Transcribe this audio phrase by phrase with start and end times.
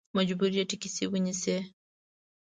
[0.17, 1.57] مجبور یې ټیکسي ونیسې.